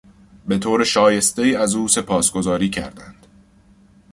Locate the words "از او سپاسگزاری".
1.55-2.69